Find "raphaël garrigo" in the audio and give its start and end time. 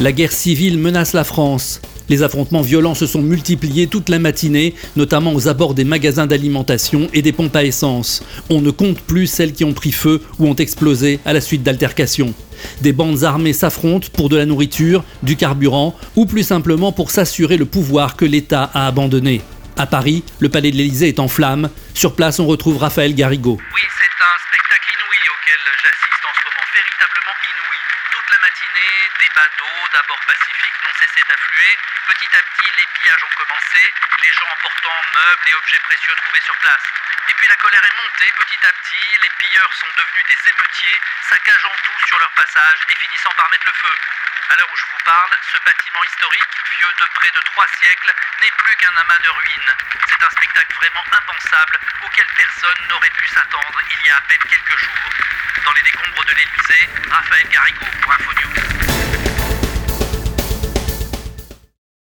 22.78-23.58, 57.10-57.84